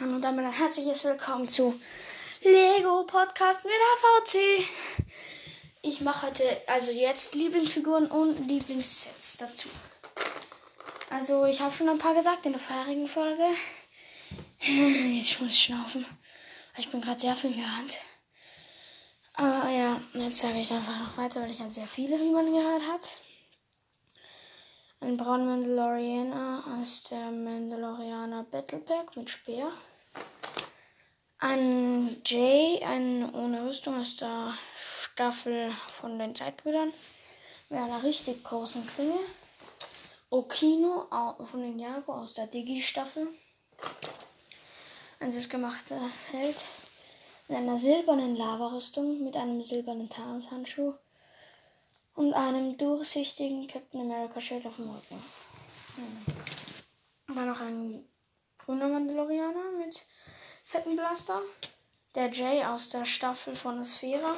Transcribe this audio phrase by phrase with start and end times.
[0.00, 1.80] Und damit ein herzliches Willkommen zu
[2.42, 4.66] Lego Podcast mit AVC.
[5.82, 9.68] Ich mache heute also jetzt Lieblingsfiguren und Lieblingssets dazu.
[11.10, 13.44] Also ich habe schon ein paar gesagt in der vorherigen Folge.
[14.58, 16.04] Jetzt muss ich schnaufen.
[16.76, 17.98] Ich bin gerade sehr viel gerannt.
[19.34, 22.82] Aber ja, jetzt sage ich einfach noch weiter, weil ich habe sehr viele, man gehört
[22.88, 23.16] hat.
[25.04, 29.70] Ein brauner Mandalorianer aus der Mandalorianer Battle Pack mit Speer.
[31.40, 36.90] Ein Jay, ein ohne Rüstung aus der Staffel von den Zeitbrüdern.
[37.68, 39.18] Mit einer richtig großen Klinge.
[40.30, 41.06] Okino
[41.44, 43.28] von den Jago aus der Digi-Staffel.
[45.20, 46.00] Ein selbstgemachter
[46.32, 46.56] Held
[47.48, 50.94] mit einer silbernen Lava-Rüstung, mit einem silbernen Thanos-Handschuh
[52.14, 55.22] und einem durchsichtigen Captain America Schild auf dem Rücken.
[55.96, 57.34] Hm.
[57.34, 58.04] Dann noch ein
[58.58, 60.04] grüner Mandalorianer mit
[60.64, 61.42] fetten Blaster.
[62.14, 64.36] Der Jay aus der Staffel von Asphera.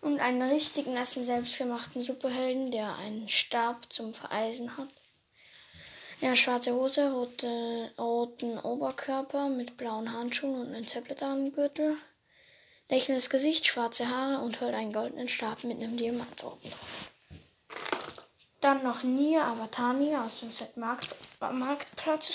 [0.00, 4.88] Und einen richtig nassen, selbstgemachten Superhelden, der einen Stab zum Vereisen hat.
[6.22, 11.96] Ja, schwarze Hose, rote, roten Oberkörper mit blauen Handschuhen und ein Tablet am Gürtel.
[12.90, 17.10] Lächelndes Gesicht, schwarze Haare und hält einen goldenen Stab mit einem Diamant oben drauf.
[18.60, 22.32] Dann noch Nia Avatani aus dem Set Markt, Marktplatz.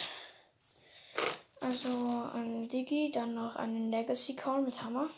[1.59, 5.09] Also ein Digi, dann noch einen Legacy Call mit Hammer.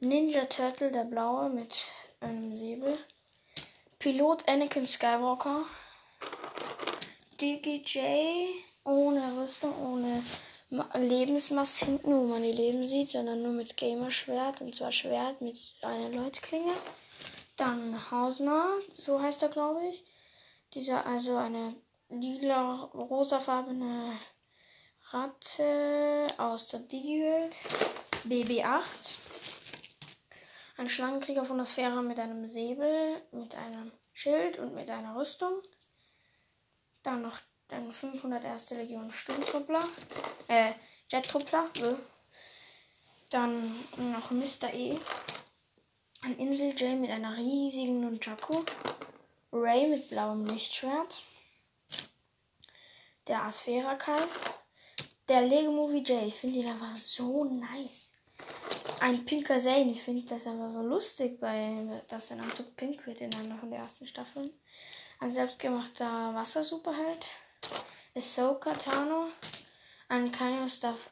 [0.00, 1.74] Ninja Turtle, der blaue mit
[2.20, 2.98] einem Säbel.
[3.98, 5.62] Pilot Anakin Skywalker.
[7.40, 8.04] Digi J
[8.84, 10.22] ohne Rüstung, ohne
[10.70, 15.56] Lebensmast hinten, wo man die Leben sieht, sondern nur mit Gamerschwert und zwar Schwert mit
[15.82, 16.72] einer Leutklinge.
[17.56, 20.04] Dann Hausner, so heißt er glaube ich.
[20.74, 21.74] Dieser also eine
[22.08, 24.12] lila rosafarbene
[25.10, 27.54] Ratte aus der Digi-Welt.
[28.24, 29.18] BB8.
[30.76, 35.62] Ein Schlangenkrieger von der Sphäre mit einem Säbel, mit einem Schild und mit einer Rüstung.
[37.02, 37.38] Dann noch
[37.74, 38.70] ein 501.
[38.70, 39.84] Legion Sturmtruppler.
[40.48, 40.72] Äh,
[41.10, 41.68] Jet-Truppler.
[41.74, 41.98] So.
[43.30, 44.72] Dann noch Mr.
[44.72, 44.98] E.
[46.22, 48.62] Ein Insel-J mit einer riesigen Nunchaku.
[49.52, 51.22] Ray mit blauem Lichtschwert.
[53.26, 54.22] Der Asphera Kai.
[55.28, 56.22] Der Lego Movie J.
[56.26, 58.10] Ich finde ihn einfach so nice.
[59.00, 59.90] Ein pinker Zane.
[59.90, 63.70] Ich finde das einfach so lustig, bei, dass sein Anzug pink wird in einer von
[63.70, 64.50] der ersten Staffeln.
[65.20, 67.26] Ein selbstgemachter Wassersuperheld.
[68.14, 69.28] Ahsoka Tano.
[70.08, 70.30] Ein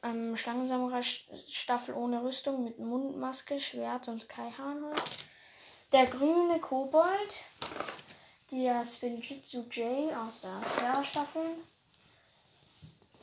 [0.02, 4.84] ähm, Schlangensamurai Staffel ohne Rüstung mit Mundmaske, Schwert und Kaihahn.
[5.92, 7.34] Der grüne Kobold.
[8.50, 11.56] Der Spinjitzu J aus der Sphäre Staffel.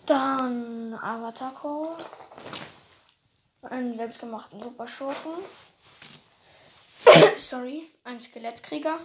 [0.05, 2.03] Dann Avatar Code.
[3.61, 5.33] Einen selbstgemachten Superschurken.
[7.37, 8.99] Sorry, ein Skelettkrieger.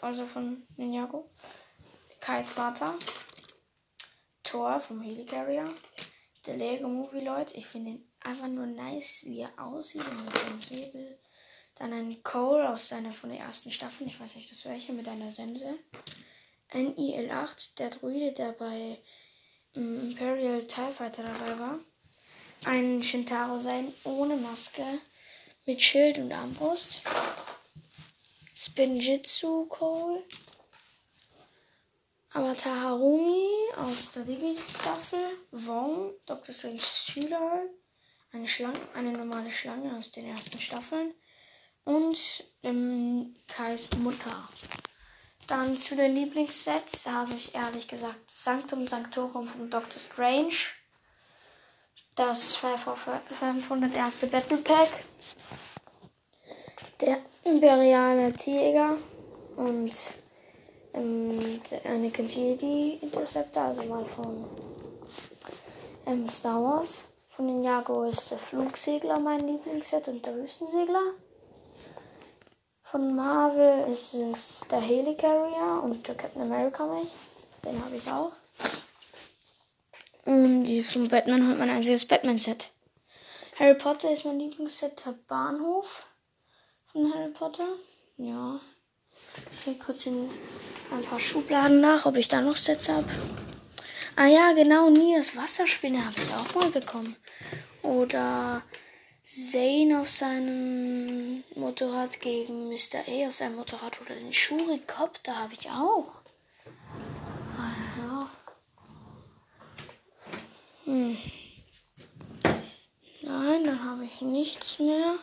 [0.00, 1.28] Also von Ninjago.
[2.22, 2.94] Kais Vater.
[4.44, 5.64] Thor vom Helicarrier.
[6.46, 7.56] Der Lego Movie Leute.
[7.56, 11.18] Ich finde ihn einfach nur nice, wie er aussieht mit seinem Säbel.
[11.74, 14.06] Dann ein Cole aus seiner von der ersten Staffel.
[14.06, 15.74] Ich weiß nicht, das welche, mit einer Sense.
[16.68, 18.98] Ein IL-8, der Druide, der bei
[19.72, 21.80] Imperial TIE Fighter dabei war.
[22.66, 24.84] Ein Shintaro sein ohne Maske
[25.66, 27.02] mit Schild und Armbrust.
[28.54, 30.22] Spinjitzu Cole.
[32.34, 35.36] Avatar Harumi aus der Digi-Staffel.
[35.50, 36.54] Wong, Dr.
[36.54, 37.64] Strange Schüler.
[38.32, 41.12] Eine Schlange, eine normale Schlange aus den ersten Staffeln.
[41.84, 44.48] Und ähm, Kais Mutter.
[45.46, 50.54] Dann zu den Lieblingssets habe ich ehrlich gesagt Sanctum Sanctorum von Doctor Strange.
[52.16, 54.16] Das 501.
[54.30, 55.04] Battle Pack.
[57.02, 58.96] Der Imperiale Tiger
[59.56, 60.21] und
[60.94, 64.44] ähm, Anakin Jedi Interceptor, also mal von
[66.06, 67.04] ähm, Star Wars.
[67.28, 71.14] Von den Jago ist der Flugsegler mein Lieblingsset und der Wüstensegler.
[72.82, 77.08] Von Marvel ist es der Helicarrier und der Captain America mich.
[77.64, 78.32] Den habe ich auch.
[80.26, 82.70] Und von Batman hat mein einziges Batman-Set.
[83.58, 86.04] Harry Potter ist mein Lieblingsset, der Bahnhof
[86.86, 87.68] von Harry Potter.
[88.18, 88.60] Ja.
[89.50, 90.28] Ich gehe kurz in
[90.92, 93.08] ein paar Schubladen nach, ob ich da noch Sets habe.
[94.16, 97.16] Ah ja, genau, Nias Wasserspinne habe ich auch mal bekommen.
[97.82, 98.62] Oder
[99.24, 103.00] Zane auf seinem Motorrad gegen Mr.
[103.08, 104.00] A auf seinem Motorrad.
[104.02, 106.20] Oder den Shurikopter habe ich auch.
[107.58, 107.72] Ah,
[108.02, 108.28] ja.
[110.84, 111.16] Hm.
[113.22, 115.14] Nein, dann habe ich nichts mehr.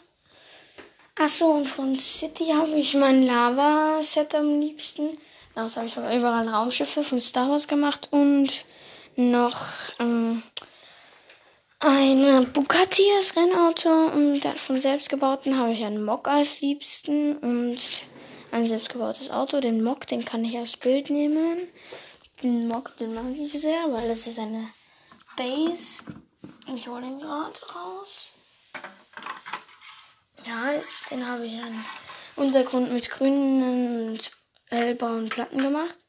[1.16, 5.18] Achso, und von City habe ich mein Lava-Set am liebsten.
[5.60, 8.64] Daraus habe ich aber überall Raumschiffe von Star Wars gemacht und
[9.18, 9.60] noch
[10.00, 10.42] ähm,
[11.80, 17.78] ein Bugatti als Rennauto und von selbstgebauten habe ich einen Mock als liebsten und
[18.54, 19.60] ein selbstgebautes Auto.
[19.60, 21.68] Den Mock, den kann ich als Bild nehmen.
[22.42, 24.70] Den Mock, den mag ich sehr, weil das ist eine
[25.36, 26.06] Base.
[26.74, 28.30] Ich hole den gerade raus.
[30.48, 30.72] Ja,
[31.12, 31.84] den habe ich einen
[32.38, 34.39] Untergrund mit grünen und
[34.70, 36.06] hellbraunen Platten gemacht.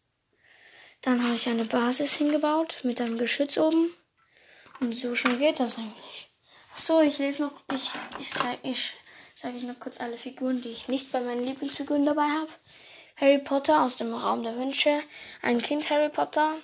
[1.03, 3.95] Dann habe ich eine Basis hingebaut mit einem Geschütz oben.
[4.81, 6.31] Und so schon geht das eigentlich.
[6.75, 8.31] Achso, ich lese noch, ich, ich,
[8.63, 8.95] ich
[9.35, 12.51] sage ich noch kurz alle Figuren, die ich nicht bei meinen Lieblingsfiguren dabei habe.
[13.17, 14.99] Harry Potter aus dem Raum der Wünsche,
[15.43, 16.55] ein Kind Harry Potter,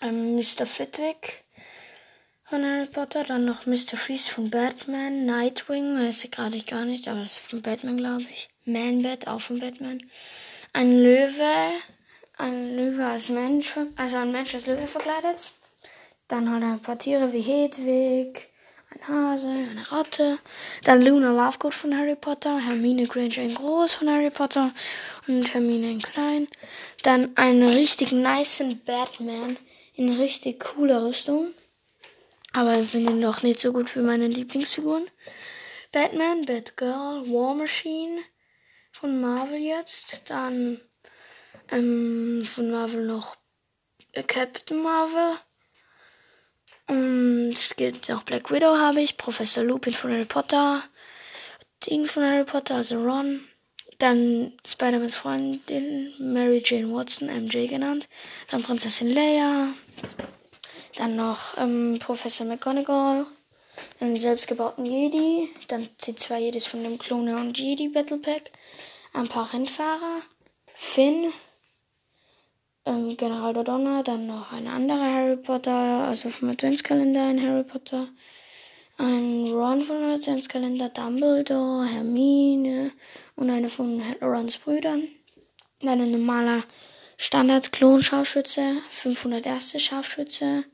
[0.00, 0.66] ähm, Mr.
[0.66, 1.44] Flitwick
[2.44, 3.96] von Harry Potter, dann noch Mr.
[3.96, 8.26] Freeze von Batman, Nightwing, weiß ich gerade gar nicht, aber das ist von Batman, glaube
[8.32, 8.48] ich.
[8.64, 10.00] Man-Bat, auch von Batman.
[10.76, 11.70] Ein Löwe,
[12.36, 15.52] ein Löwe als Mensch, also ein Mensch als Löwe verkleidet.
[16.28, 18.50] Dann halt ein paar Tiere wie Hedwig,
[18.90, 20.38] ein Hase, eine Ratte.
[20.84, 24.70] Dann Luna Lovegood von Harry Potter, Hermine Granger in groß von Harry Potter
[25.26, 26.46] und Hermine in klein.
[27.02, 29.56] Dann einen richtig nice Batman
[29.94, 31.54] in richtig cooler Rüstung.
[32.52, 35.08] Aber ich finde ihn doch nicht so gut für meine Lieblingsfiguren.
[35.90, 38.20] Batman, Batgirl, War Machine
[39.00, 40.30] von Marvel jetzt.
[40.30, 40.80] Dann
[41.70, 43.36] ähm, von Marvel noch
[44.26, 45.36] Captain Marvel.
[46.88, 50.82] Und es gibt auch Black Widow habe ich, Professor Lupin von Harry Potter,
[51.84, 53.40] Dings von Harry Potter, also Ron.
[53.98, 58.08] Dann Spider-Mans Freundin, Mary Jane Watson, MJ genannt.
[58.50, 59.74] Dann Prinzessin Leia.
[60.96, 63.26] Dann noch ähm, Professor McGonagall.
[64.00, 65.48] Einen selbstgebauten Jedi.
[65.68, 68.50] Dann die zwei Jedis von dem Klone und Jedi Battle Pack.
[69.12, 70.20] Ein paar Rennfahrer.
[70.78, 71.32] Finn,
[72.86, 78.08] ähm, General Dodonna, dann noch ein anderer Harry Potter, also vom Adventskalender ein Harry Potter,
[78.98, 82.92] ein Ron vom Adventskalender, Dumbledore, Hermine
[83.34, 85.08] und eine von Rons Brüdern.
[85.80, 86.62] Dann ein normaler
[87.18, 89.82] Standard-Klon-Scharfschütze, 501.
[89.82, 90.64] Scharfschütze,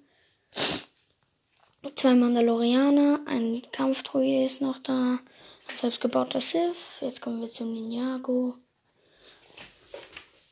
[2.03, 5.21] zwei Mandalorianer, ein Kampfdruide ist noch da,
[5.69, 7.01] ein selbstgebauter Sith.
[7.01, 8.57] Jetzt kommen wir zu Ninjago.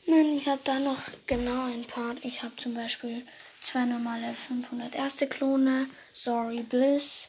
[0.06, 2.14] Nein, ich habe da noch genau ein paar.
[2.22, 3.26] Ich habe zum Beispiel
[3.60, 5.28] zwei normale 501.
[5.28, 5.90] Klone.
[6.12, 7.28] Sorry Bliss.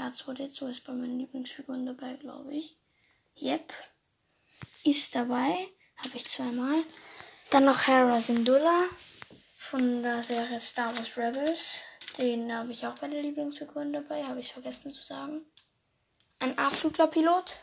[0.00, 2.76] R2D2 ist bei meinen Lieblingsfiguren dabei, glaube ich.
[3.40, 3.72] Yep.
[4.82, 5.68] Ist dabei.
[5.98, 6.82] Habe ich zweimal.
[7.50, 8.86] Dann noch Hera Syndulla
[9.56, 11.84] von der Serie Star Wars Rebels.
[12.18, 14.24] Den habe ich auch bei den Lieblingsfiguren dabei.
[14.24, 15.42] Habe ich vergessen zu sagen.
[16.40, 17.58] Ein A-Fluglerpilot.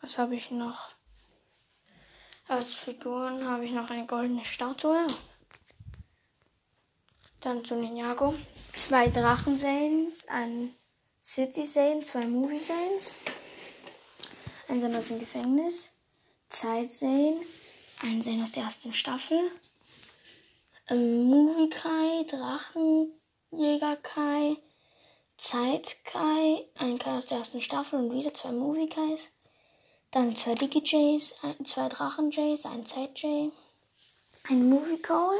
[0.00, 0.92] Was habe ich noch?
[2.46, 5.06] Als Figuren habe ich noch eine goldene Statue.
[7.40, 8.34] Dann zu Ninjago.
[8.74, 10.74] Zwei Drachen-Saints, ein
[11.22, 13.18] City-Saint, zwei Movie-Saints.
[14.68, 15.92] Ein Saint aus dem Gefängnis.
[16.48, 17.42] Zeit-Saint,
[18.02, 19.50] ein Saint aus der ersten Staffel.
[20.90, 22.24] Movie-Kai,
[23.50, 24.56] Drachenjäger-Kai,
[25.38, 29.30] Zeit-Kai, ein Kai aus der ersten Staffel und wieder zwei Movie-Kais.
[30.10, 33.50] Dann zwei Digi-Jays, zwei Drachen-Jays, ein Zeit-Jay,
[34.50, 35.38] ein Movie-Call,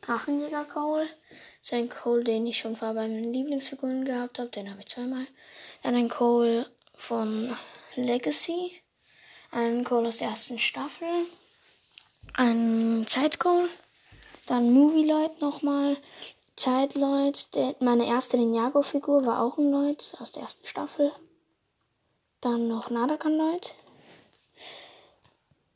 [0.00, 1.06] Drachenjäger-Call,
[1.60, 4.86] so ein Call, den ich schon vor bei meinen Lieblingsfiguren gehabt habe, den habe ich
[4.86, 5.26] zweimal.
[5.82, 7.54] Dann ein Call von
[7.94, 8.72] Legacy,
[9.50, 11.26] ein Call aus der ersten Staffel,
[12.34, 13.68] ein Zeit-Call,
[14.46, 15.98] dann Movie-Lloyd nochmal,
[16.56, 17.48] Zeit-Lloyd,
[17.80, 21.12] meine erste Ninjago-Figur war auch ein Lloyd aus der ersten Staffel.
[22.40, 23.74] Dann noch Nadakan Light.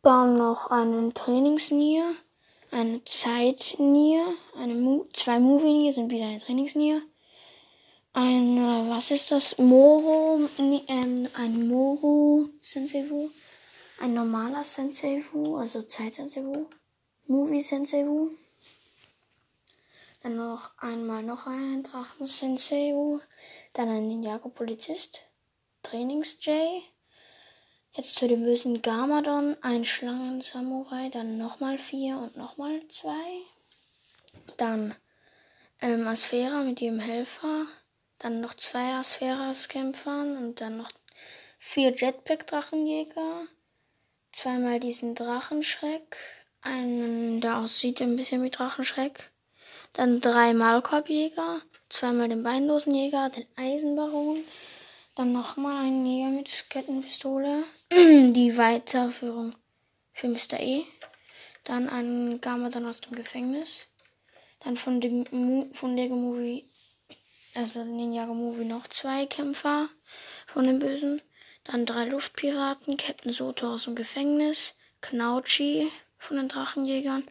[0.03, 2.05] Dann noch einen Trainingsnier.
[2.71, 4.25] Eine Zeitnier.
[4.57, 7.01] Eine Mo zwei Movie-Nier sind wieder eine Trainingsnier.
[8.13, 8.57] Ein,
[8.89, 9.59] was ist das?
[9.59, 13.29] Moro, ähm, ein Moro Senseiwu.
[14.01, 16.67] Ein normaler Senseiwu, also Zeit Senseiwu.
[17.27, 18.31] Movie Senseiwu.
[20.27, 23.21] Dann noch einmal noch einen Drachen Senseiwu.
[23.75, 25.21] Dann ein Ninjago Polizist.
[25.85, 26.83] Trainings-Jay.
[27.93, 33.45] Jetzt zu dem bösen Gamadon, ein Schlangen-Samurai, dann nochmal vier und nochmal zwei.
[34.57, 34.97] Dann
[35.81, 37.67] ähm, Asphera mit ihrem Helfer.
[38.19, 40.91] Dann noch zwei Asferas-Kämpfern und dann noch
[41.57, 43.47] vier Jetpack-Drachenjäger.
[44.33, 46.17] Zweimal diesen Drachenschreck.
[46.63, 49.31] Einen, der aussieht ein bisschen wie Drachenschreck.
[49.97, 54.45] Dann drei Maulkorbjäger, zweimal den beinlosen Jäger, den Eisenbaron,
[55.15, 59.55] dann nochmal einen Jäger mit Kettenpistole, die Weiterführung
[60.13, 60.61] für Mr.
[60.61, 60.85] E,
[61.65, 63.87] dann einen Gamadon aus dem Gefängnis,
[64.61, 66.69] dann von dem von Lego Movie,
[67.55, 69.89] also Ninjago Movie noch zwei Kämpfer
[70.47, 71.23] von den Bösen,
[71.65, 77.25] dann drei Luftpiraten, Captain Soto aus dem Gefängnis, Knauchi von den Drachenjägern,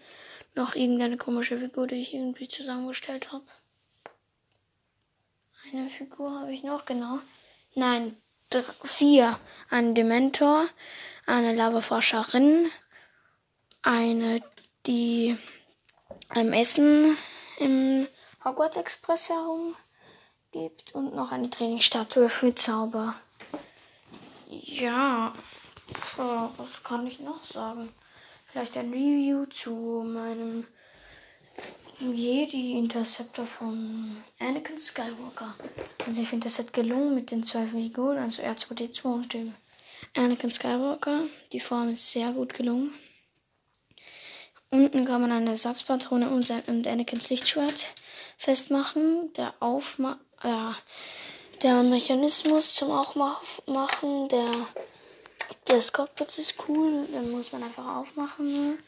[0.55, 3.45] noch irgendeine komische Figur, die ich irgendwie zusammengestellt habe.
[5.71, 7.19] Eine Figur habe ich noch, genau.
[7.73, 8.15] Nein,
[8.83, 9.37] vier.
[9.69, 10.65] Ein Dementor,
[11.25, 12.69] eine Lavaforscherin,
[13.81, 14.41] eine,
[14.85, 15.37] die
[16.29, 17.17] einem Essen
[17.59, 18.07] im
[18.43, 19.75] Hogwarts Express herum
[20.51, 23.15] gibt und noch eine Trainingsstatue für Zauber.
[24.47, 25.33] Ja,
[26.15, 27.91] was kann ich noch sagen?
[28.55, 29.71] Vielleicht ein Review zu
[30.07, 30.65] meinem
[31.99, 35.55] Jedi Interceptor von Anakin Skywalker.
[36.07, 39.53] Also ich finde das hat gelungen mit den zwei Figuren, also R2D2 und dem
[40.15, 41.23] Anakin Skywalker.
[41.51, 42.93] Die Form ist sehr gut gelungen.
[44.69, 47.93] Unten kann man eine Ersatzpatrone und, und Anakins Lichtschwert
[48.37, 49.33] festmachen.
[49.33, 50.71] Der Aufma äh,
[51.61, 54.49] der Mechanismus zum Aufmachen der
[55.67, 58.79] des Cockpits ist cool, den muss man einfach aufmachen.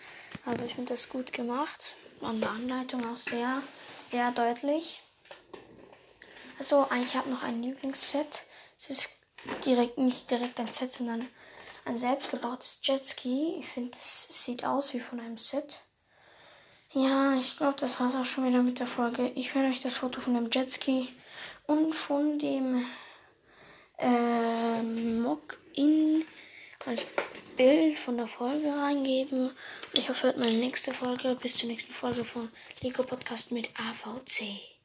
[0.45, 1.95] Aber ich finde das gut gemacht.
[2.21, 3.61] An der Anleitung auch sehr,
[4.03, 5.01] sehr deutlich.
[6.59, 8.45] Also eigentlich habe ich noch ein Lieblingsset.
[8.79, 9.09] Es ist
[9.65, 11.27] direkt nicht direkt ein Set, sondern
[11.85, 13.57] ein selbstgebautes Jetski.
[13.59, 15.81] Ich finde, es sieht aus wie von einem Set.
[16.93, 19.31] Ja, ich glaube, das war es auch schon wieder mit der Folge.
[19.35, 21.13] Ich werde euch das Foto von dem Jetski
[21.67, 22.85] und von dem
[23.97, 26.25] äh, Mock-In
[26.87, 27.05] als
[27.57, 29.51] Bild von der Folge reingeben.
[29.93, 31.35] Ich hoffe, hört meine nächste Folge.
[31.41, 32.49] Bis zur nächsten Folge von
[32.81, 34.76] Lego Podcast mit AVC.